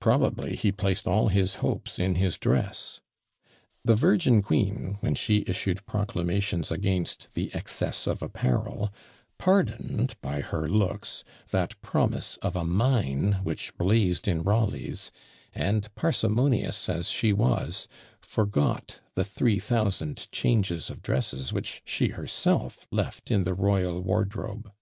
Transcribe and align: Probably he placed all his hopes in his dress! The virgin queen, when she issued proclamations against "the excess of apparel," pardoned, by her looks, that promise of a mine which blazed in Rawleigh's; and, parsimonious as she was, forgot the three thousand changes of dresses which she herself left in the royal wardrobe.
Probably 0.00 0.56
he 0.56 0.72
placed 0.72 1.06
all 1.06 1.28
his 1.28 1.56
hopes 1.56 1.98
in 1.98 2.14
his 2.14 2.38
dress! 2.38 3.00
The 3.84 3.94
virgin 3.94 4.40
queen, 4.40 4.96
when 5.00 5.14
she 5.14 5.44
issued 5.46 5.84
proclamations 5.84 6.72
against 6.72 7.28
"the 7.34 7.52
excess 7.54 8.06
of 8.06 8.22
apparel," 8.22 8.90
pardoned, 9.36 10.16
by 10.22 10.40
her 10.40 10.66
looks, 10.66 11.24
that 11.50 11.78
promise 11.82 12.38
of 12.38 12.56
a 12.56 12.64
mine 12.64 13.32
which 13.42 13.76
blazed 13.76 14.26
in 14.26 14.42
Rawleigh's; 14.42 15.10
and, 15.52 15.94
parsimonious 15.94 16.88
as 16.88 17.10
she 17.10 17.34
was, 17.34 17.86
forgot 18.18 18.98
the 19.14 19.24
three 19.24 19.58
thousand 19.58 20.32
changes 20.32 20.88
of 20.88 21.02
dresses 21.02 21.52
which 21.52 21.82
she 21.84 22.06
herself 22.08 22.86
left 22.90 23.30
in 23.30 23.44
the 23.44 23.52
royal 23.52 24.00
wardrobe. 24.00 24.72